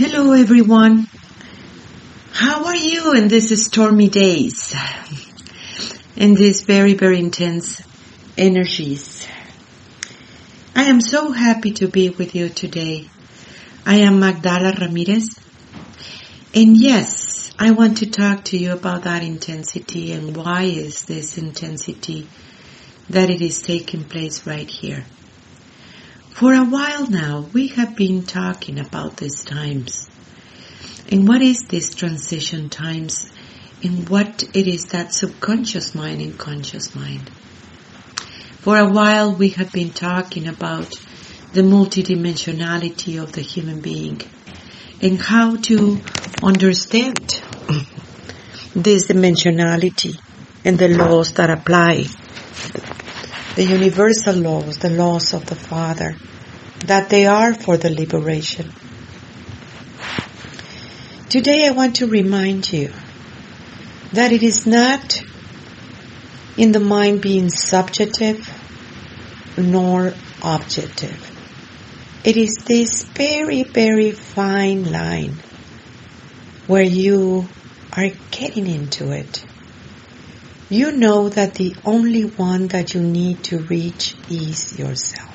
[0.00, 1.08] Hello everyone.
[2.32, 4.74] How are you in these stormy days?
[6.16, 7.82] In these very, very intense
[8.38, 9.26] energies.
[10.74, 13.10] I am so happy to be with you today.
[13.84, 15.38] I am Magdala Ramirez.
[16.54, 21.36] And yes, I want to talk to you about that intensity and why is this
[21.36, 22.26] intensity
[23.10, 25.04] that it is taking place right here.
[26.40, 30.08] For a while now, we have been talking about these times.
[31.12, 33.30] And what is this transition times
[33.84, 37.28] and what it is that subconscious mind and conscious mind.
[38.62, 40.88] For a while we have been talking about
[41.52, 44.22] the multidimensionality of the human being
[45.02, 46.00] and how to
[46.42, 47.18] understand
[48.74, 50.18] this dimensionality
[50.64, 52.06] and the laws that apply.
[53.56, 56.16] The universal laws, the laws of the Father,
[56.86, 58.72] that they are for the liberation.
[61.28, 62.92] Today I want to remind you
[64.12, 65.22] that it is not
[66.56, 68.48] in the mind being subjective
[69.56, 71.18] nor objective.
[72.24, 75.34] It is this very, very fine line
[76.66, 77.48] where you
[77.96, 79.44] are getting into it.
[80.68, 85.29] You know that the only one that you need to reach is yourself.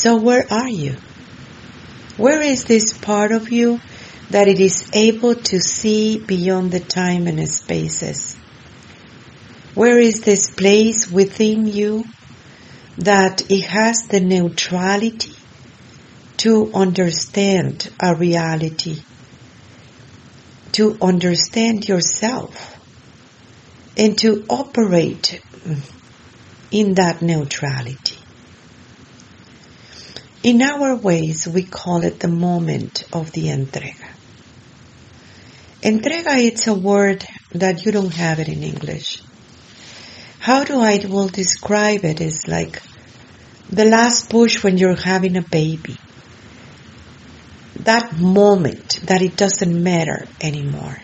[0.00, 0.96] So where are you?
[2.16, 3.80] Where is this part of you
[4.30, 8.34] that it is able to see beyond the time and spaces?
[9.74, 12.04] Where is this place within you
[12.96, 15.34] that it has the neutrality
[16.38, 19.02] to understand a reality,
[20.72, 22.78] to understand yourself,
[23.98, 25.42] and to operate
[26.70, 28.19] in that neutrality?
[30.42, 34.08] In our ways, we call it the moment of the entrega.
[35.82, 39.22] Entrega, it's a word that you don't have it in English.
[40.38, 42.82] How do I will describe it is like
[43.68, 45.98] the last push when you're having a baby.
[47.80, 50.96] That moment that it doesn't matter anymore.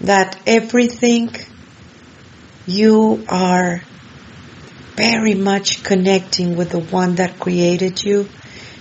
[0.00, 1.30] That everything
[2.66, 3.82] you are
[4.98, 8.28] very much connecting with the one that created you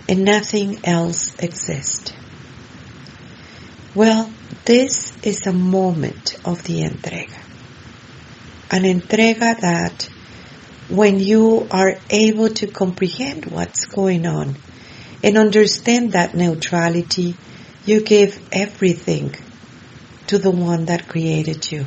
[0.09, 2.11] and nothing else exists.
[3.94, 4.33] Well,
[4.66, 7.38] this is a moment of the entrega.
[8.72, 10.09] An entrega that
[10.89, 14.55] when you are able to comprehend what's going on
[15.23, 17.35] and understand that neutrality,
[17.85, 19.35] you give everything
[20.25, 21.85] to the one that created you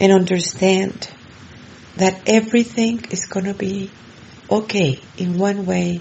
[0.00, 1.10] and understand
[1.96, 3.90] that everything is going to be
[4.50, 6.00] okay in one way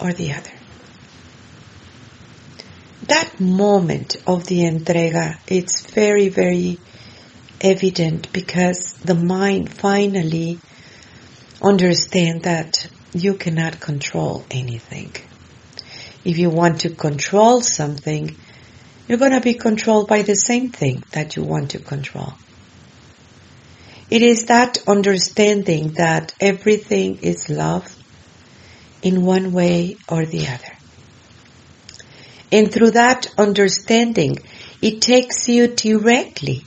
[0.00, 0.50] or the other.
[3.04, 6.78] That moment of the entrega, it's very, very
[7.60, 10.58] evident because the mind finally
[11.62, 15.12] understand that you cannot control anything.
[16.24, 18.36] If you want to control something,
[19.06, 22.34] you're going to be controlled by the same thing that you want to control.
[24.10, 27.94] It is that understanding that everything is love
[29.02, 30.72] in one way or the other.
[32.50, 34.38] And through that understanding,
[34.80, 36.64] it takes you directly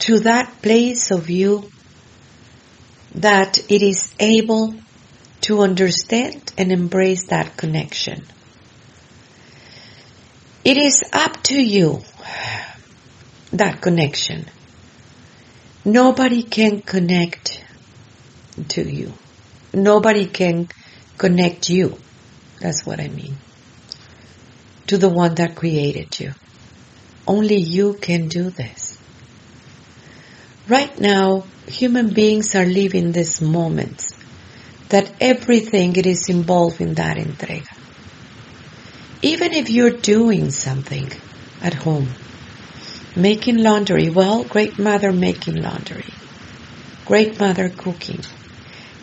[0.00, 1.70] to that place of you
[3.14, 4.74] that it is able
[5.40, 8.22] to understand and embrace that connection.
[10.64, 12.02] It is up to you,
[13.52, 14.46] that connection.
[15.88, 17.64] Nobody can connect
[18.68, 19.14] to you.
[19.72, 20.68] Nobody can
[21.16, 21.98] connect you.
[22.60, 23.36] That's what I mean.
[24.88, 26.32] To the one that created you.
[27.26, 28.98] Only you can do this.
[30.68, 34.14] Right now, human beings are living these moments
[34.90, 37.74] that everything it is involved in that entrega.
[39.22, 41.10] Even if you're doing something
[41.62, 42.08] at home,
[43.18, 44.10] Making laundry.
[44.10, 46.06] Well, great mother making laundry.
[47.04, 48.20] Great mother cooking.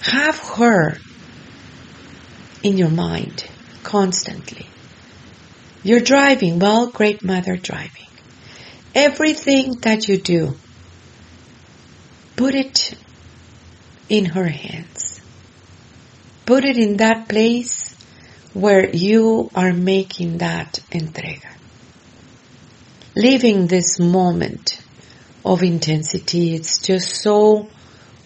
[0.04, 0.98] Have her
[2.64, 3.44] in your mind
[3.84, 4.68] constantly.
[5.84, 6.60] You're driving.
[6.60, 8.08] Well, great mother driving.
[8.96, 10.56] Everything that you do,
[12.38, 12.94] put it
[14.08, 15.20] in her hands.
[16.46, 17.94] Put it in that place
[18.54, 21.52] where you are making that entrega
[23.16, 24.82] living this moment
[25.46, 27.70] of intensity, it's just so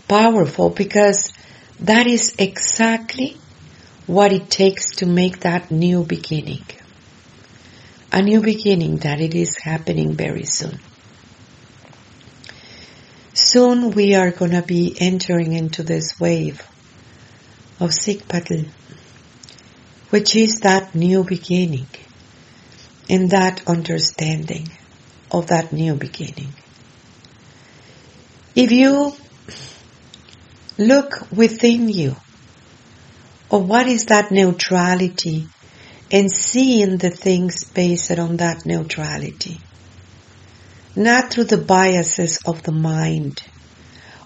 [0.08, 1.32] powerful because
[1.80, 3.38] that is exactly
[4.08, 6.64] what it takes to make that new beginning.
[8.12, 10.80] a new beginning that it is happening very soon.
[13.36, 16.60] Soon we are going to be entering into this wave
[17.80, 18.68] of Cipactli,
[20.10, 21.86] which is that new beginning
[23.08, 24.68] and that understanding
[25.32, 26.54] of that new beginning.
[28.56, 29.14] If you
[30.78, 32.16] look within you,
[33.50, 35.48] or what is that neutrality
[36.12, 39.60] and seeing the things based on that neutrality.
[40.96, 43.44] Not through the biases of the mind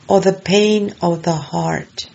[0.08, 2.10] or the pain of the heart,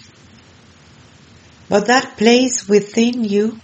[1.68, 3.60] but that place within you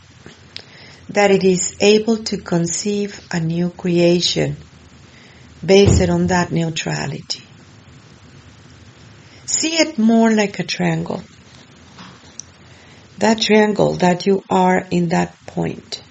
[1.09, 4.57] that it is able to conceive a new creation
[5.65, 7.45] based on that neutrality.
[9.47, 11.23] See it more like a triangle
[13.19, 16.03] that triangle that you are in that point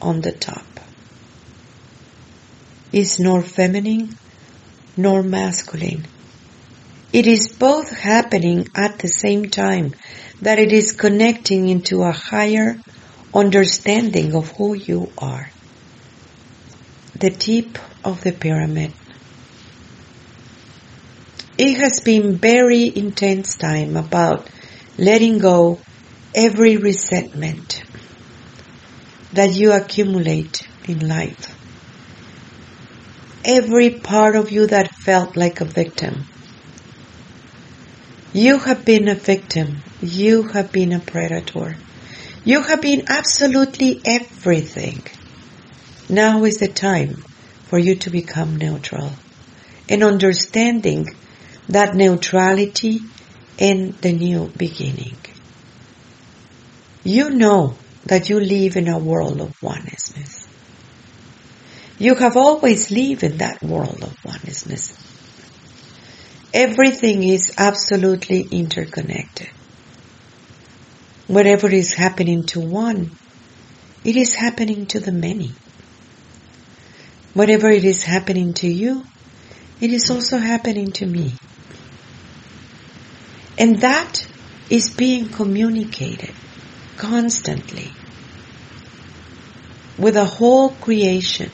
[0.00, 0.66] on the top
[2.92, 4.16] is nor feminine
[4.96, 6.06] nor masculine.
[7.12, 9.94] It is both happening at the same time
[10.40, 12.76] that it is connecting into a higher
[13.34, 15.50] understanding of who you are.
[17.18, 18.92] The tip of the pyramid.
[21.58, 24.48] It has been very intense time about
[24.96, 25.80] letting go
[26.34, 27.82] every resentment
[29.32, 31.52] that you accumulate in life.
[33.44, 36.24] Every part of you that felt like a victim.
[38.32, 39.78] You have been a victim.
[40.00, 41.76] You have been a predator.
[42.44, 45.02] You have been absolutely everything.
[46.08, 47.24] Now is the time
[47.68, 49.10] for you to become neutral
[49.88, 51.06] and understanding
[51.68, 53.00] that neutrality
[53.58, 55.16] in the new beginning.
[57.04, 57.76] You know
[58.06, 60.46] that you live in a world of oneness.
[61.98, 64.96] You have always lived in that world of oneness.
[66.52, 69.50] Everything is absolutely interconnected.
[71.26, 73.10] Whatever is happening to one,
[74.04, 75.52] it is happening to the many.
[77.36, 79.04] Whatever it is happening to you,
[79.78, 81.34] it is also happening to me.
[83.58, 84.26] And that
[84.70, 86.32] is being communicated
[86.96, 87.92] constantly
[89.98, 91.50] with the whole creation.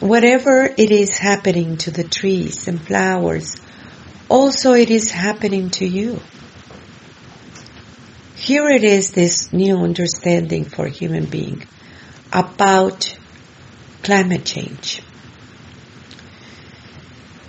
[0.00, 3.60] Whatever it is happening to the trees and flowers,
[4.30, 6.20] also it is happening to you.
[8.34, 11.66] Here it is this new understanding for human being
[12.32, 13.18] about
[14.02, 15.02] climate change.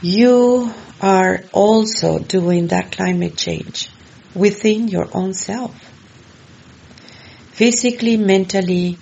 [0.01, 0.71] You
[1.01, 3.89] are also doing that climate change
[4.35, 5.75] within your own self.
[7.53, 8.97] Physically, mentally,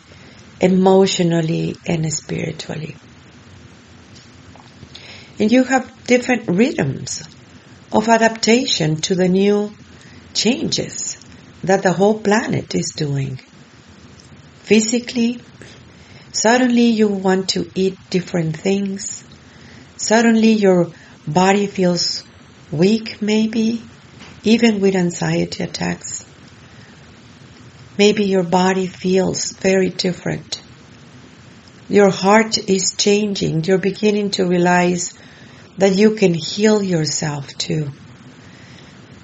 [0.60, 2.96] emotionally, and spiritually.
[5.40, 7.24] And you have different rhythms
[7.92, 9.74] of adaptation to the new
[10.34, 11.18] changes
[11.64, 13.40] that the whole planet is doing.
[14.64, 15.42] Physically,
[16.32, 19.24] suddenly you want to eat different things.
[19.98, 20.90] Suddenly your
[21.28, 22.24] body feels
[22.72, 23.82] weak maybe
[24.44, 26.26] even with anxiety attacks.
[27.98, 30.62] Maybe your body feels very different.
[31.90, 33.66] Your heart is changing.
[33.66, 35.14] You're beginning to realize
[35.78, 37.92] that you can heal yourself too.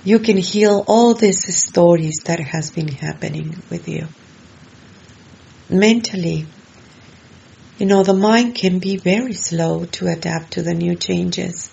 [0.03, 4.08] You can heal all these stories that has been happening with you.
[5.70, 6.46] Mentally,
[7.77, 11.69] you know, the mind can be very slow to adapt to the new changes.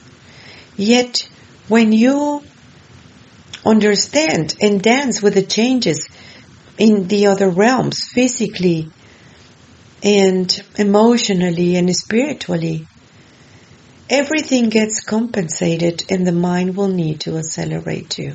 [0.76, 1.28] Yet,
[1.68, 2.42] when you
[3.64, 6.08] understand and dance with the changes
[6.76, 8.90] in the other realms, physically
[10.04, 12.86] and emotionally and spiritually.
[14.10, 18.34] Everything gets compensated and the mind will need to accelerate too.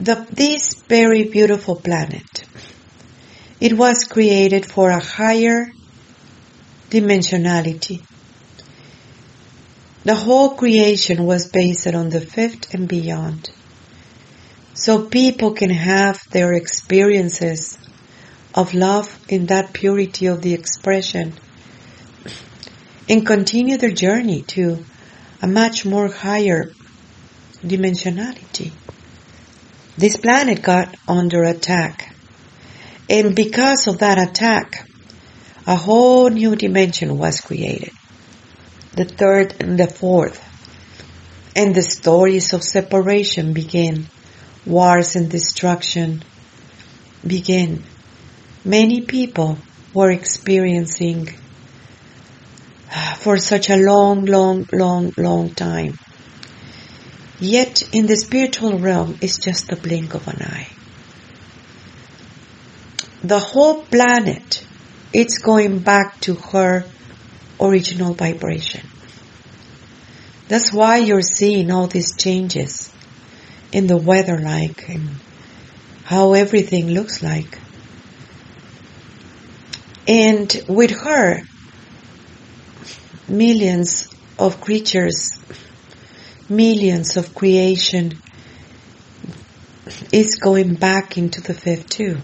[0.00, 2.44] The, this very beautiful planet,
[3.60, 5.66] it was created for a higher
[6.90, 8.02] dimensionality
[10.06, 13.50] the whole creation was based on the fifth and beyond.
[14.72, 17.76] So people can have their experiences
[18.54, 21.32] of love in that purity of the expression
[23.08, 24.84] and continue their journey to
[25.42, 26.70] a much more higher
[27.64, 28.70] dimensionality.
[29.98, 32.15] This planet got under attack.
[33.08, 34.88] And because of that attack,
[35.66, 37.92] a whole new dimension was created
[38.96, 40.42] the third and the fourth.
[41.54, 44.06] And the stories of separation begin.
[44.64, 46.24] Wars and destruction,
[47.24, 47.84] began,
[48.64, 49.58] many people
[49.94, 51.28] were experiencing
[52.90, 55.98] ah, for such a long, long, long, long time.
[57.38, 60.75] Yet in the spiritual realm, it's just the blink of an eye.
[63.26, 64.64] The whole planet,
[65.12, 66.84] it's going back to her
[67.60, 68.86] original vibration.
[70.46, 72.92] That's why you're seeing all these changes
[73.72, 75.16] in the weather like and
[76.04, 77.58] how everything looks like.
[80.06, 81.42] And with her,
[83.26, 85.36] millions of creatures,
[86.48, 88.20] millions of creation
[90.12, 92.18] is going back into the fifth too.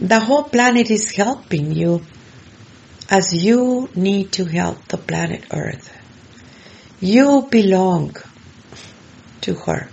[0.00, 2.04] The whole planet is helping you
[3.08, 5.90] as you need to help the planet Earth.
[7.00, 8.14] You belong
[9.42, 9.88] to her.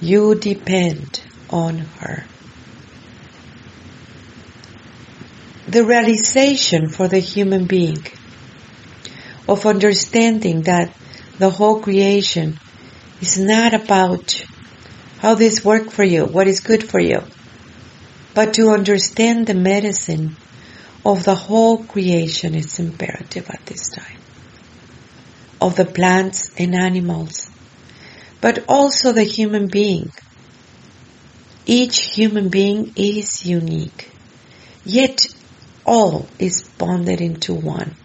[0.00, 2.24] You depend on her.
[5.66, 8.06] The realization for the human being
[9.48, 10.94] of understanding that
[11.38, 12.58] the whole creation
[13.20, 14.42] is not about
[15.18, 17.22] how this work for you, what is good for you,
[18.38, 20.36] but to understand the medicine
[21.04, 24.20] of the whole creation is imperative at this time.
[25.60, 27.50] Of the plants and animals,
[28.40, 30.12] but also the human being.
[31.66, 34.12] Each human being is unique,
[34.84, 35.26] yet
[35.84, 37.96] all is bonded into one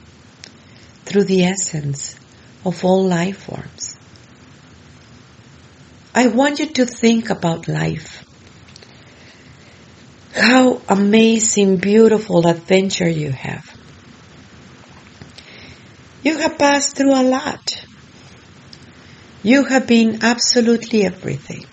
[1.05, 2.15] through the essence
[2.65, 3.99] of all life forms.
[6.15, 8.32] I want you to think about life.
[10.43, 13.65] How amazing, beautiful adventure you have.
[16.21, 17.85] You have passed through a lot.
[19.41, 21.65] You have been absolutely everything.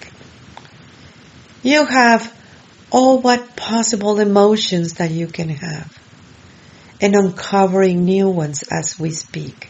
[1.64, 2.32] You have
[2.92, 5.92] all what possible emotions that you can have
[7.00, 9.68] and uncovering new ones as we speak.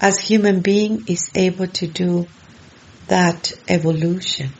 [0.00, 2.26] As human being is able to do
[3.06, 4.50] that evolution.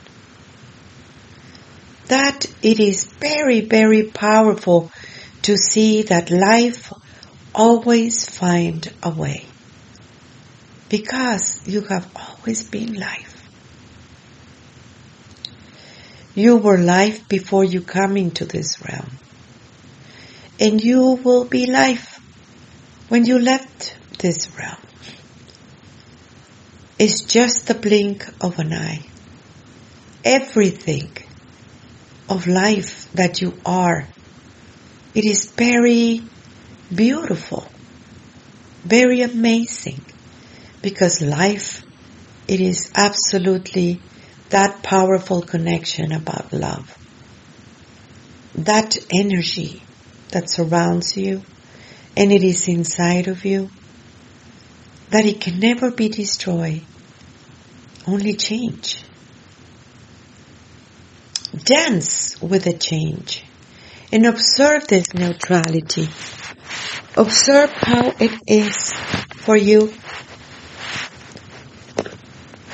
[2.09, 4.91] That it is very, very powerful
[5.43, 6.93] to see that life
[7.55, 9.47] always find a way.
[10.89, 13.35] Because you have always been life.
[16.35, 19.11] You were life before you come into this realm
[20.61, 22.21] and you will be life
[23.09, 24.77] when you left this realm.
[26.99, 29.03] It's just the blink of an eye.
[30.25, 31.11] Everything
[32.29, 34.09] of life that you are,
[35.15, 36.23] it is very
[36.95, 37.67] beautiful,
[38.85, 40.01] very amazing,
[40.83, 41.83] because life,
[42.47, 44.01] it is absolutely
[44.51, 46.97] that powerful connection about love.
[48.55, 49.83] That energy
[50.31, 51.43] that surrounds you
[52.17, 53.71] and it is inside of you,
[55.11, 56.83] that it can never be destroyed,
[58.07, 59.05] only change.
[61.57, 63.45] Dance with the change
[64.13, 66.09] and observe this neutrality.
[67.17, 69.93] Observe how it is for you.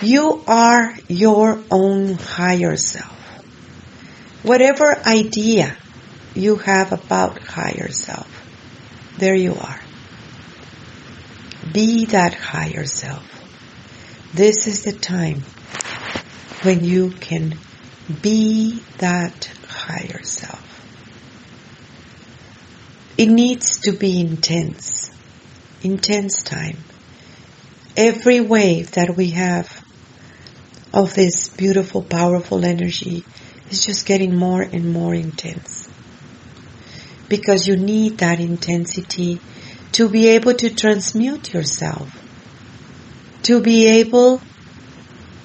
[0.03, 3.13] You are your own higher self.
[4.43, 5.77] Whatever idea
[6.35, 8.29] you have about higher self.
[9.19, 9.81] There you are.
[11.73, 13.25] Be that higher self.
[14.35, 15.43] This is the time
[16.63, 17.57] when you can
[18.21, 20.61] be that higher self.
[23.17, 25.11] It needs to be intense,
[25.83, 26.79] intense time.
[27.97, 29.85] Every wave that we have
[30.93, 33.25] of this beautiful, powerful energy
[33.71, 35.89] is just getting more and more intense
[37.29, 39.41] because you need that intensity
[39.93, 42.11] to be able to transmute yourself,
[43.45, 44.41] to be able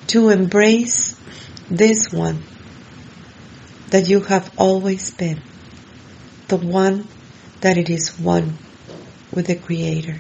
[0.08, 1.20] to embrace
[1.70, 2.44] this one
[3.92, 5.42] that you have always been,
[6.48, 7.08] the one
[7.62, 8.58] that it is one
[9.34, 10.20] with the Creator.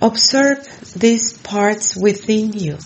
[0.00, 0.58] Observe
[0.96, 2.78] these parts within you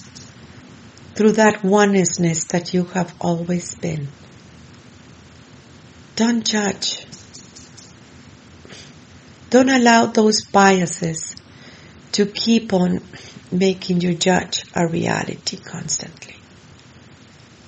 [1.15, 4.09] through that oneness that you have always been.
[6.17, 7.07] Don't judge.
[9.51, 11.37] Don't allow those biases
[12.13, 13.01] to keep on
[13.51, 16.37] making you judge a reality constantly.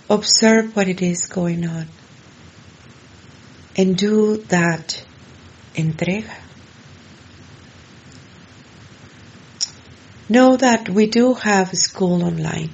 [0.09, 1.87] Observe what it is going on
[3.77, 5.05] and do that
[5.75, 6.35] entrega.
[10.29, 12.71] Know that we do have school online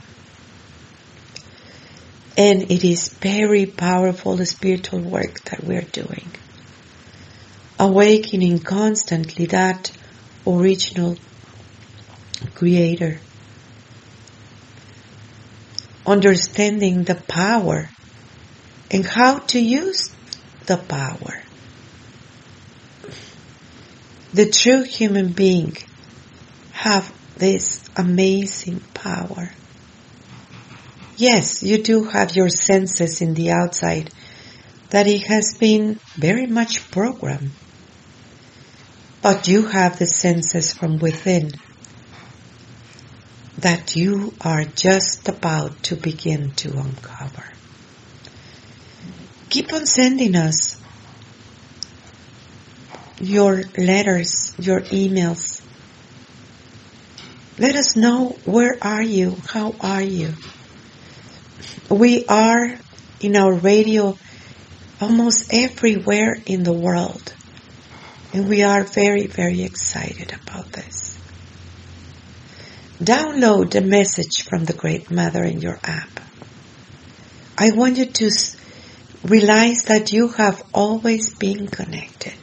[2.40, 6.26] And it is very powerful spiritual work that we're doing.
[7.78, 9.92] Awakening constantly that
[10.46, 11.16] original
[12.54, 13.20] creator.
[16.06, 17.90] Understanding the power
[18.90, 20.14] and how to use
[20.66, 21.42] the power.
[24.32, 25.76] The true human being
[26.72, 29.50] have this amazing power.
[31.16, 34.10] Yes, you do have your senses in the outside
[34.90, 37.50] that it has been very much programmed.
[39.22, 41.52] But you have the senses from within
[43.60, 47.44] that you are just about to begin to uncover.
[49.50, 50.80] Keep on sending us
[53.20, 55.62] your letters, your emails.
[57.58, 59.36] Let us know where are you?
[59.46, 60.30] How are you?
[61.90, 62.78] We are
[63.20, 64.16] in our radio
[65.00, 67.34] almost everywhere in the world.
[68.32, 70.89] And we are very, very excited about this.
[73.00, 76.20] Download the message from the Great Mother in your app.
[77.56, 78.30] I want you to
[79.24, 82.34] realize that you have always been connected.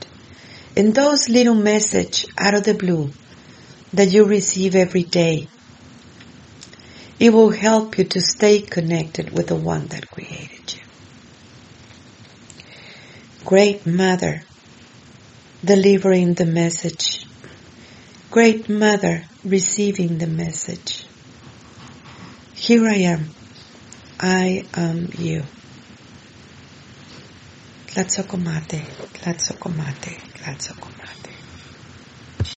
[0.76, 3.12] In those little messages out of the blue
[3.94, 5.48] that you receive every day,
[7.20, 10.82] it will help you to stay connected with the one that created you.
[13.46, 14.42] Great Mother,
[15.64, 17.27] delivering the message.
[18.38, 21.08] Great Mother, receiving the message.
[22.54, 23.30] Here I am.
[24.20, 25.42] I am you.
[27.88, 30.87] Tlazohcamati, tlazohcamati, tlazohcamati.